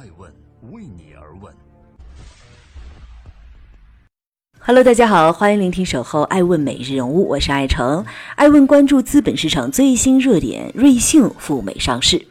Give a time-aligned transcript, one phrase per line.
[0.00, 0.32] 爱问
[0.72, 1.52] 为你而问。
[4.58, 8.06] Hello，大家好，欢迎聆听守候爱问每日人物，我是爱成。
[8.34, 12.24] 爱问关注资本市场最新热点，瑞幸赴美上市，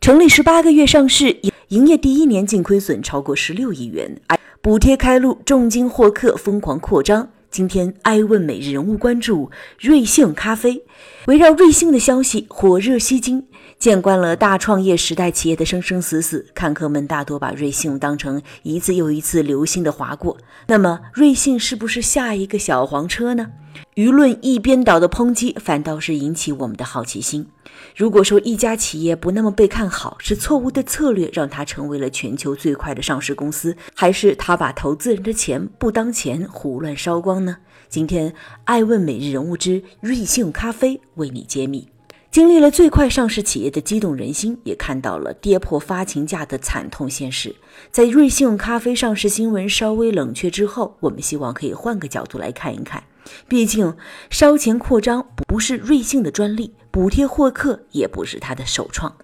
[0.00, 1.38] 成立十八个月上市，
[1.68, 4.20] 营业第一年净亏损超过十六亿元，
[4.60, 7.28] 补贴开路，重金获客，疯狂扩张。
[7.52, 10.82] 今天，爱问每日人物关注瑞幸咖啡，
[11.26, 13.46] 围绕瑞幸的消息火热吸睛。
[13.78, 20.38] 见惯了大创业时代企业的生生死死，看客们大多把瑞幸当成一次又一次流星的划过。
[20.66, 23.50] 那么，瑞幸是不是下一个小黄车呢？
[23.96, 27.48] 舆论一边倒的抨击，反倒是引起我们的好奇心。
[27.94, 37.58] 如果说一家企业不那么被看好，是错误的策略让它成为了全球最快的上市公司，还是他把投资人的钱不当钱胡乱烧光呢？
[37.88, 41.88] 今天，爱问每日人物之瑞幸咖啡为你揭秘。
[42.30, 47.54] 经历了最快上市企业的激动人心，也看到了跌破发行价的惨痛现实。
[47.90, 53.04] 在瑞幸咖啡上市新闻稍微冷却之后，我们希望可以换个角度来看一看。
[53.48, 53.94] 毕竟，
[54.30, 59.16] 烧钱扩张不是瑞幸的专利，补贴获客也不是他的首创。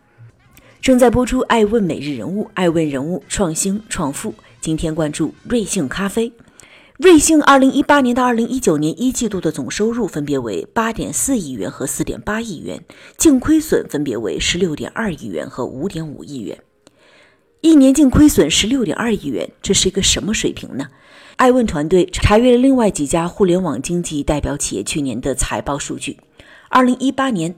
[0.80, 4.34] 正在播出《爱问每日人物》，爱问人物创新创富。
[4.60, 6.32] 今天关注瑞幸咖啡。
[6.98, 12.84] 瑞幸二零一八年到二零一九年一季度的总收入分别为八点四亿元和四点八亿元，
[13.16, 16.58] 净亏损分别为十六点二亿元和五点五亿元。
[17.60, 20.88] 一年净亏损十六点二亿元，这是一个什么水平呢？
[21.38, 26.18] 爱问团队查阅了另外几家互联网经济代表企业去年的财报数据。
[26.68, 27.54] 二零一八年，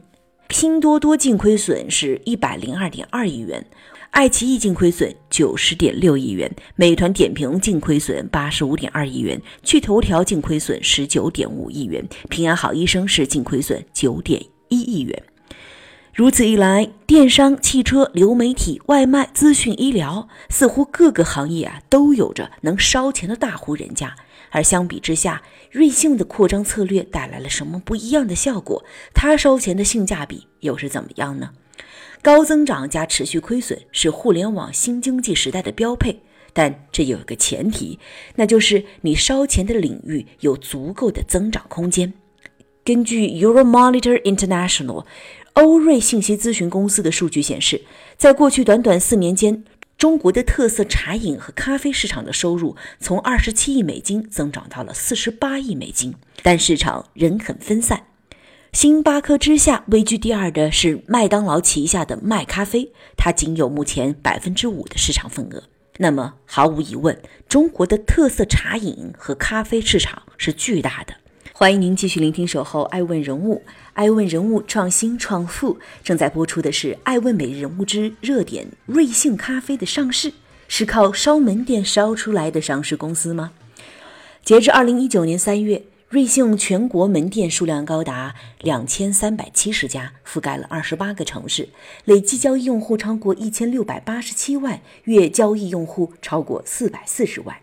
[0.48, 3.64] 拼多多净亏损是一百零二点二亿元。
[4.10, 15.22] 爱奇艺净亏损九十点六亿元，美团点评净亏损八十五点二亿元，趣头条净亏损十九点五亿元，平安好医生是净亏损九点一亿元。
[16.12, 24.16] 如此一来，电商、汽车、流媒体、外卖、资讯、医疗，似乎各个行业啊都有着能烧钱的大户人家。
[24.50, 28.84] 而相比之下，瑞幸的扩张策略带来了什么不一样的效果？
[29.14, 31.50] 它烧钱的性价比又是怎么样呢？
[32.20, 36.20] 高增长加持续亏损是互联网新经济时代的标配，
[36.52, 38.00] 但这有一个前提，
[38.34, 42.12] 那就是你烧钱的领域有足够的增长空间。
[42.82, 45.04] 根据 Euromonitor International
[45.54, 47.82] 欧瑞信息咨询公司的数据显示，
[48.16, 49.64] 在过去短短四年间，
[49.98, 58.04] 中国的特色茶饮和咖啡市场的收入从二十七亿美金增长到了四十八亿美金，但市场仍很分散。
[58.72, 65.64] 星巴克之下位居第二的是麦当劳旗下的麦咖啡，它仅有目前百分之五的市场份额。
[65.98, 71.14] 那么毫无疑问，中国的特色茶饮和咖啡市场是巨大的。
[71.60, 73.56] 欢迎您继续聆听《守候爱问人物》，
[73.92, 78.64] 爱问人物创新创富正在播出的是《爱问每日人物之热点》。
[78.86, 80.32] 瑞幸咖啡的上市
[80.68, 83.52] 是靠烧门店烧出来的上市公司吗？
[84.42, 85.82] 截至二零一九年三月。
[86.08, 91.68] 瑞幸全国门店数量高达两千三百七十家，覆盖了二十八个城市，
[92.06, 97.54] 累计交易用户超过一千六百八十七万，月交易用户超过四百四十万。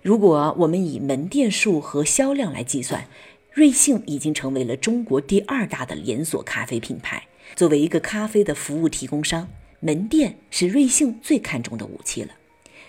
[0.00, 3.06] 如果我们以门店数和销量来计算，
[3.54, 7.22] 瑞幸已经成为了中国第二大的连锁咖啡品牌。
[7.54, 9.48] 作为一个咖啡的服务提供商，
[9.78, 12.30] 门店是瑞幸最看重的武器了。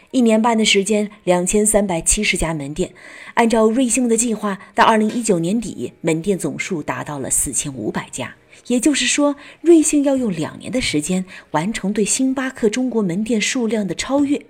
[0.10, 2.92] 一年半的时间，两千三百七十家门店。
[3.36, 8.36] 按照瑞幸的计划，到二零一九年底，门店总数达到了四千五百家。
[8.66, 14.44] 也就是说，瑞幸要用两年的时间完成对星巴克中国门店数量的超越。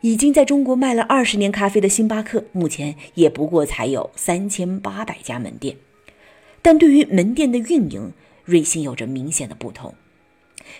[0.00, 5.76] 已经在中国卖了二十年咖啡的星巴克，目前也不过才有三千八百家门店。
[6.62, 8.12] 但对于门店的运营，
[8.44, 9.94] 瑞幸有着明显的不同。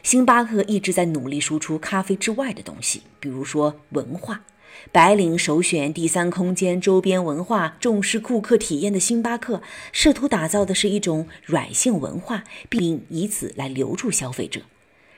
[0.03, 4.43] 星巴克一直在努力输出咖啡之外的东西，比如说文化。
[4.93, 9.61] 白领首选第三空间周边文化，重视顾客体验的星巴克，
[9.93, 14.61] 试图打造的是一种软性文化，并以此来留住消费者。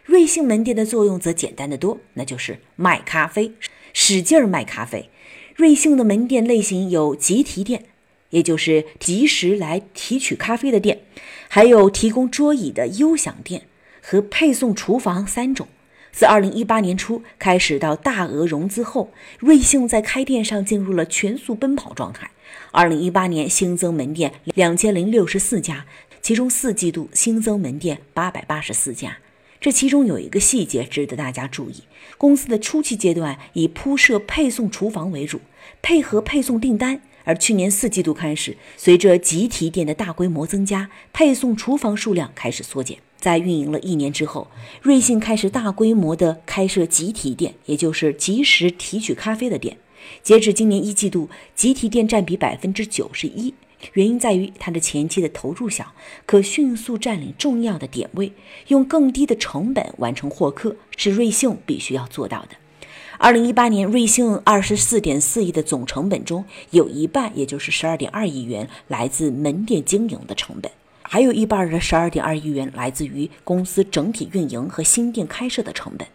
[0.04, 3.52] 瑞幸门店的作用则简单的多，那就是卖咖啡，
[3.92, 5.08] 使劲儿卖咖啡。
[5.56, 7.86] 瑞幸的门店类型有集提店，
[8.30, 11.00] 也就是及时来提取咖啡的店，
[11.48, 13.62] 还有提供桌椅的优享店。
[14.02, 15.68] 和配送厨房三种。
[16.10, 22.30] 自二零一八年初开始到大额融资后，瑞幸在开店上进入了全速奔跑状态。
[22.72, 25.84] 二零一八年新增门店两千零六十四家，
[26.22, 29.18] 其中四季度新增门店八百八十四家。
[29.60, 31.82] 这其中有一个细节值得大家注意：
[32.16, 35.38] 公司的初期阶段以铺设配送厨房为主，
[35.82, 37.02] 配合配送订单。
[37.24, 42.98] 而去年四季度开始，随着集体店的大规模增加，配送厨房数量开始缩减。
[43.18, 44.48] 在运营了一年之后，
[44.80, 49.76] 瑞幸开始大规模的开设集体店，也就是即时提取咖啡的店。
[50.22, 53.52] 截至今年一季度，集体店占比百分之九十一。
[53.94, 55.92] 原因在于它的前期的投入小，
[56.26, 58.32] 可迅速占领重要的点位，
[58.68, 62.48] 用更低的成本完成获客，是瑞幸必须要做到的。
[63.18, 70.72] 二零一八年，瑞幸二十四点四亿的总成本中，有一半，也就是十二点二亿元，来自门店经营的成本。
[71.02, 76.06] 还有一半的十二点二亿元来自于公司整体运营和新店开设的成本。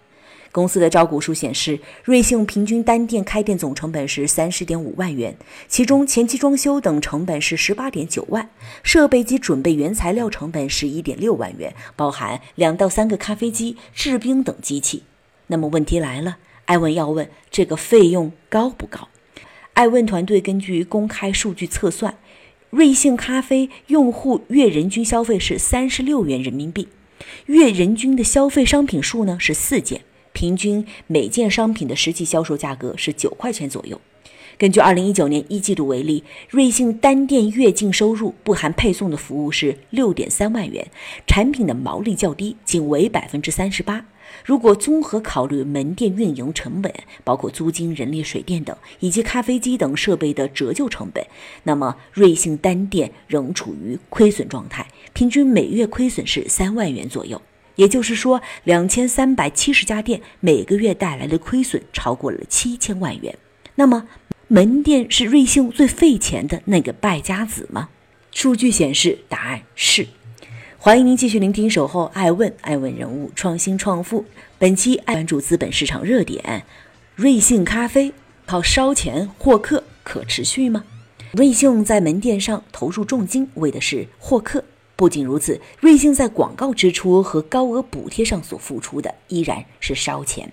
[0.55, 5.35] 公司的招股书显示，瑞幸平均单店开店总成本是三十点五万元，
[5.67, 8.49] 其中前期装修等成本是十八点九万，
[8.81, 15.03] 设备及准备原材料成本是一点六万元，包含两到三个咖啡机、制冰等机器。
[15.47, 16.37] 那么问题来了，
[16.67, 19.09] 艾问要问这个费用高不高？
[19.73, 22.15] 艾问团队根据公开数据测算。
[22.69, 26.87] 瑞幸咖啡用户月人均消费是三十六元人民币，
[27.47, 30.01] 月人均的消费商品数呢是四件，
[30.35, 33.99] 平均每件商品的实际销售价格是九块钱左右。
[34.57, 40.87] 根据二零一九年一季度为例，瑞幸单店月净收入不含配送的服务是六点三万元，
[41.27, 44.05] 产品的毛利较低，仅为百分之三十八。
[44.45, 46.93] 如果综合考虑门店运营成本，
[47.23, 51.25] 包括租金、人力、水电等，以及咖啡机等设备的折旧成本，
[51.63, 57.41] 那么瑞幸单店仍处于亏损状态，平均每月亏损是三万元左右。
[57.75, 63.37] 也就是说，两千三百七十家店每个月带来的亏损超过了七千万元。
[63.75, 64.07] 那么，
[64.47, 67.89] 门店是瑞幸最费钱的那个败家子吗？
[68.31, 70.07] 数据显示，答案是。
[70.77, 74.23] 欢迎您继续聆听《守候爱问》，爱问人物创新创富。
[74.59, 76.63] 本期爱关注资本市场热点：
[77.15, 78.13] 瑞幸咖啡
[78.45, 80.83] 靠烧钱获客可持续吗？
[81.33, 84.63] 瑞幸在门店上投入重金，为的是获客。
[84.95, 90.51] 不仅如此，瑞幸在广告支出和高额补贴上所付出的依然是烧钱。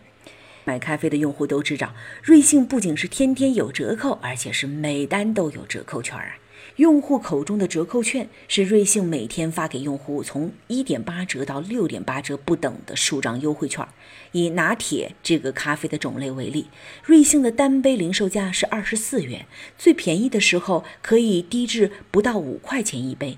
[0.65, 1.93] 买咖啡的用户都知道，
[2.23, 6.37] 瑞幸不仅是天天有折扣，而且是每单都有折扣券啊。
[6.77, 13.87] 用户口中的折扣券是瑞幸每天发给用户从一点八折到六点八折不等的数张优惠券。
[14.31, 16.69] 以拿铁这个咖啡的种类为例，
[17.05, 19.47] 瑞幸的单杯零售价是二十四元，
[19.77, 23.37] 最便宜的时候可以低至不到五块钱一杯。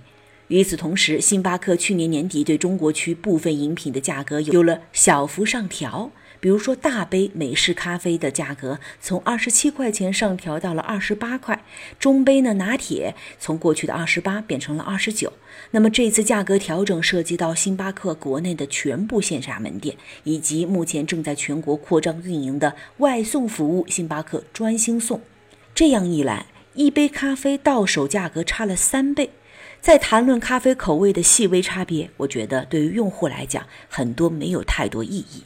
[0.49, 6.11] 与此同时，星巴克去年年底对中国区部分饮品的价格有了小幅上调。
[6.41, 11.65] 比如说，大杯美式咖啡的价格从二十七块钱上调到了二十八块，
[11.99, 15.33] 中杯呢拿铁从过去的二十八变成了二十九。
[15.71, 25.23] 那么这次价格调整涉及到星巴克国内的全部线下门店，以及目前正在全国扩张运营的外送服务——星巴克专星送。
[25.75, 26.45] 这样一来，
[26.75, 29.31] 一杯咖啡到手价格差了三倍。
[29.85, 35.43] 在谈论咖啡口味的细微差别，我觉得对于用户来讲，很多没有太多意义。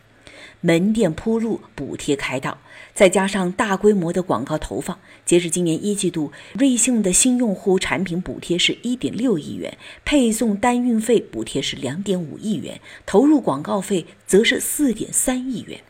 [0.60, 2.58] 门店铺路，补贴开道，
[2.94, 4.96] 再加上大规模的广告投放，
[5.26, 15.80] 截至今年一季度，瑞幸的新用户产品补贴是一点六亿元，配送单运费补贴是两点五亿元，投入广告费则是四点三亿元。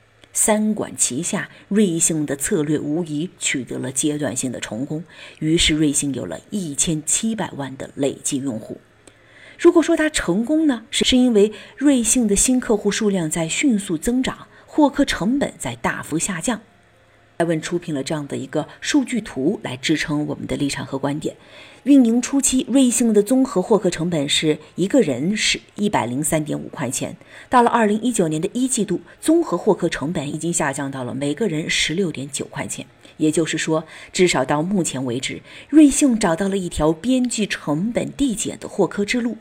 [0.40, 5.02] 三管齐下，瑞幸的策略无疑取得了阶段性的成功，
[5.40, 8.80] 于是瑞幸有了一千七百万的累计用户。
[9.58, 14.46] 如果说它成功呢，是是因为瑞幸的新客户数量在迅速增长。
[14.70, 16.60] 获客成本在大幅下降。
[17.38, 21.36] 艾问出品了这样的一个数据图来支撑我们的立场和观点。
[21.84, 27.16] 运营初期，瑞幸的综合获客成本是一个人是一百零三点五块钱。
[27.48, 32.84] 到了二零一九年的一季度，综合获客成本已经下降到了每个人十六点九块钱。
[33.18, 39.36] 也就是说，至少到目前为止，瑞幸找到了一条边际成本递减的获客之路，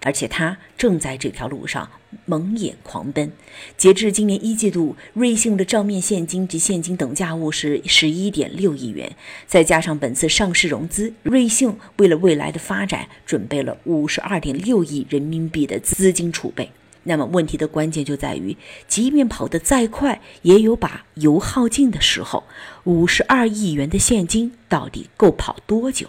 [0.00, 1.90] 而且它正在这条路上。
[2.24, 3.32] 蒙眼狂奔。
[3.76, 9.14] 截至今年一季度，瑞幸的账面现金及现金等价物是十一点六亿元，
[9.46, 16.70] 再加上本次上市融资，瑞幸为了未来的发展准备了五十二点六亿人民币的资金储备。
[17.04, 22.44] 那么问题的关键就在于，即便跑得再快，也有把油耗尽的时候。
[22.84, 26.06] 五十二亿元的现金到底够跑多久？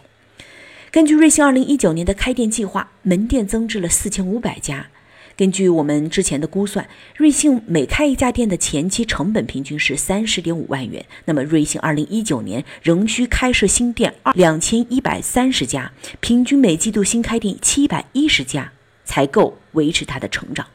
[0.91, 4.89] 根据瑞幸二零一九年的开店计划，门店增至了四千五百家。
[5.35, 11.03] 根据我们之前的估算，瑞幸每开一家店的前期成本平均是三十点五万元。
[11.25, 18.71] 那么，瑞幸二零一九年仍需开设新店二两千一百三十家，平均每季度新开店七百一十家，
[19.03, 20.67] 才够维持它的成长。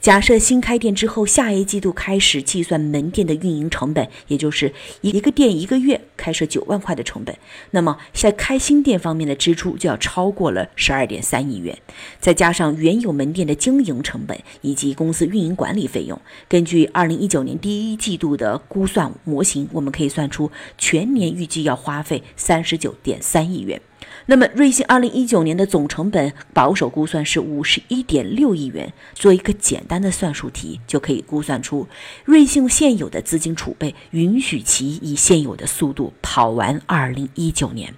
[0.00, 7.36] 假设新开店之后，下一季度开始计算门店的运营成本，也就是一个店一个月开设九万块的成本，
[7.72, 11.76] 那么在开新店方面的支出就要超过了十二点三亿元。
[12.18, 23.78] 再加上原有门店的经营成本以及公司运营管理费用，根据二零一九年第一季度的估算模型，我们可以算出全年预计要花费三十九点三亿元。
[24.30, 28.92] 那么，瑞幸二零一九年的总成本保守估算是五十一点六亿元。
[29.12, 31.88] 做一个简单的算术题，就可以估算出
[32.24, 37.92] 瑞幸现有的资金储备允许其以现有的速度跑完二零一九年。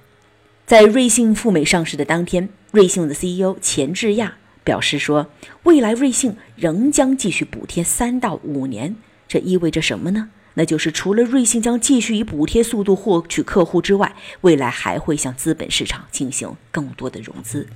[0.65, 5.27] 在瑞幸赴美上市的当天，瑞幸的 CEO 钱志亚表示说，
[5.65, 8.97] 未来瑞幸仍将继续补贴三到五年。
[9.29, 10.31] 这意味着什么呢？
[10.55, 17.67] 那就是除了瑞幸将继续以补贴速度获取客户之外，未来还会向资本市场进行更多的融资。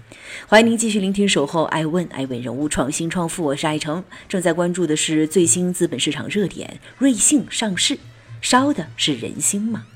[0.46, 4.04] 欢迎您继续聆听《守候爱问》，爱问人物创新创富，我是爱成。
[4.28, 7.98] 正在关注的是最新资本市场热点，瑞幸上市，
[8.40, 9.86] 烧的是人心吗？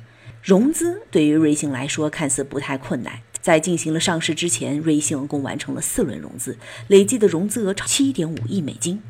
[0.43, 6.57] 融资对于瑞幸来说看似不太困难，在进行了上市之前，瑞幸共完成了四轮融资，
[6.89, 9.03] 累计的融资额超七点五亿美金。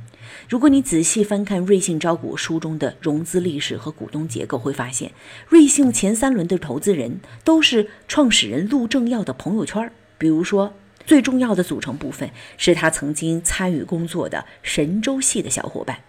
[0.49, 5.13] 如果你仔细翻看瑞幸招股书中的融资历史和股东结构，会发现
[5.49, 9.93] 瑞幸前三轮的投资人都是创始人陆正耀的朋友圈。
[10.19, 10.75] 比如说，
[11.07, 16.01] 最重要的组成部分是他曾经参与工作的神州系的小伙伴，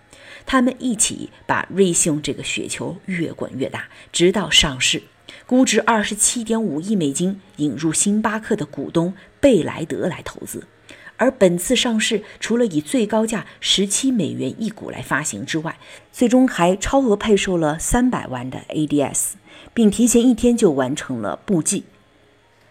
[0.46, 5.01] 他们一起把瑞幸这个雪球越滚越大，直到上市，
[5.46, 10.68] 估值二十七点五亿美金，引入星巴克的股东贝莱德来投资。
[11.22, 15.78] 而本次上市，除了以最高价十七美元一股来发行之外，
[16.12, 19.34] 最终还超额配售了三百万的 ADS，
[19.72, 21.84] 并提前一天就完成了募季。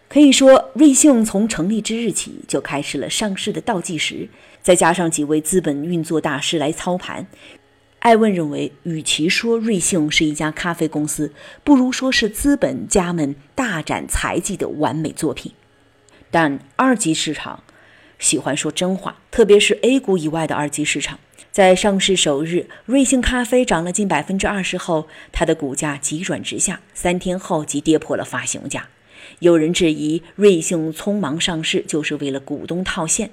[0.09, 4.27] 可以说，瑞幸从成立之日起就开始了上市的倒计时。
[4.61, 7.27] 再加上几位资本运作大师来操盘，
[7.99, 11.31] 艾问认为，与其说瑞幸是一家咖啡公司，
[11.63, 15.53] 不如说是资本家们大展才技的完美作品。
[16.29, 17.63] 但二级市场。
[18.21, 21.19] 喜欢说真话，特别是 A 股以外的二级市场。
[21.51, 28.87] 在上市首日，瑞幸咖啡涨了近百分之二十后，它的股价急转直下，三天后即跌破了发行价。
[29.39, 33.31] 有人质疑瑞幸匆忙上市就是为了股东套现，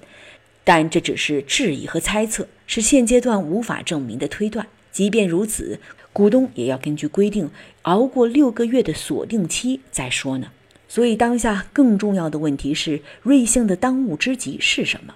[0.65, 4.67] 但这只是质疑和猜测，是现阶段无法证明的推断。
[4.91, 5.79] 即便如此，
[6.13, 7.51] 股东也要根据规定
[7.83, 10.51] 熬过六个月的锁定期再说呢。
[10.89, 15.15] 所以，当下更重要的问题是，瑞幸的当务之急是什么？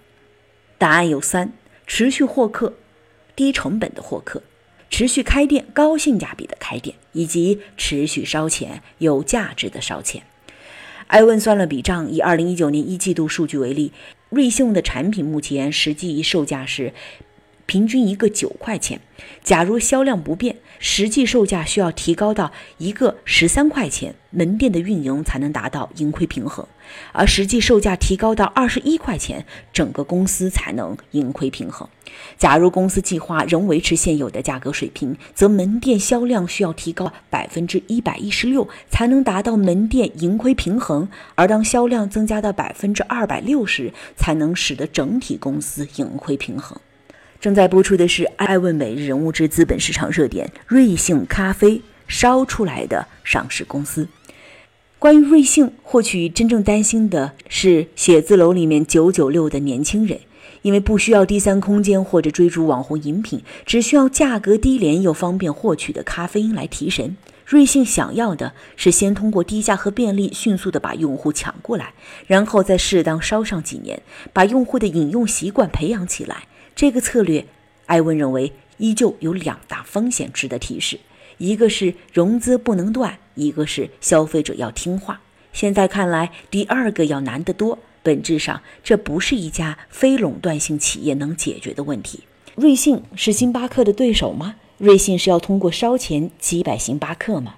[0.76, 1.52] 答案有三：
[1.86, 2.74] 持续获客、
[3.34, 4.42] 低成本的获客、
[4.90, 10.22] 持续开店、高性价比的开店，以及持续烧钱、有价值的烧钱。
[11.06, 13.92] 艾问算了笔账，以二零一九年一季度数据为例，
[14.28, 16.92] 瑞幸的产品目前实际售价是。
[17.64, 19.00] 平均一个九块钱，
[19.42, 26.66] 假如销量不变，实际售价需要提高到一个十三块钱，门店的运营才能达到盈亏平衡；
[27.12, 31.88] 而实际售价提高到二十一块钱，整个公司才能盈亏平衡。
[32.36, 46.76] 假如公司计划仍维持现有的价格水平，则门店销量需要提高百分之一百一十六，才能达到门店盈亏平衡；而当销量增加到百分之二百六十，才能使得整体公司盈亏平衡。
[47.42, 54.06] 正在播出的是《爱问每日人物之资本市场热点》，瑞幸咖啡烧出来的上市公司。
[55.00, 60.20] 关于瑞幸，或许真正担心的是写字楼里面九九六的年轻人，
[60.62, 67.16] 因为不需要第三空间或者追逐网红饮品，只需要价格低廉又方便获取的咖啡因来提神。
[67.44, 71.92] 瑞幸想要的是先通过低价和便利，迅速的把用户抢过来，
[72.28, 74.00] 然后再适当烧上几年，
[74.32, 76.44] 把用户的饮用习惯培养起来。
[76.74, 77.46] 这个策略，
[77.86, 80.98] 艾文认为依旧有两大风险值得提示：
[81.38, 85.20] 一个是融资不能断，一个是消费者要听话。
[85.52, 87.78] 现在看来，第二个要难得多。
[88.02, 92.24] 本质上，这不是一家非垄断性企业能解决的问题。
[92.56, 94.56] 瑞幸是星巴克的对手吗？
[94.78, 97.54] 瑞幸是要通过烧钱击败星巴克吗？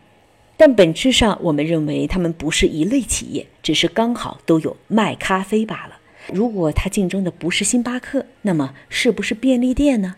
[0.56, 5.97] 但本质上，我们认为他们不是一类企业，只是刚好都有卖咖啡罢了。
[6.33, 10.16] 如果它竞争的不是星巴克，那么是不是便利店呢？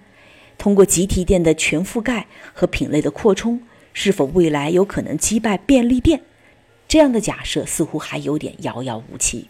[0.57, 3.61] 通过集体店的全覆盖和品类的扩充，
[3.93, 6.23] 是否未来有可能击败便利店？
[6.89, 9.49] 这样的假设似乎还有点遥遥无期。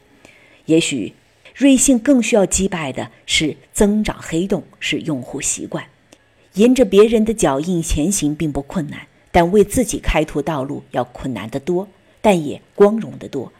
[0.64, 1.14] 也许，
[1.54, 5.84] 瑞幸更需要击败的是增长黑洞，是用户习惯。
[6.54, 11.86] 沿着别人的脚印前行并不困难，但为自己开拓道路要困难得多，
[12.20, 13.52] 但也光荣得多。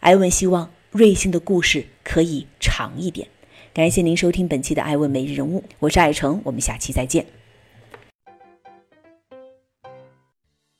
[0.00, 0.70] 艾文希望。
[0.92, 3.28] 瑞幸的故事可以长一点，
[3.72, 7.24] 感谢您收听本期的《爱问每日人物》，我是爱成，我们下期再见。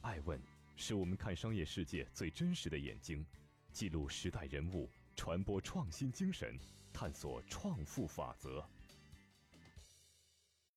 [0.00, 0.37] 爱问
[0.75, 3.25] 是我们看商业世界最真实的眼睛，
[3.73, 6.59] 记录时代人物，传播创新精神，
[6.93, 8.64] 探索创富法则。